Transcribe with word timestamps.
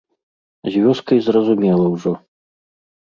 З 0.75 0.81
вёскай 0.85 1.19
зразумела 1.27 1.85
ўжо. 1.95 2.17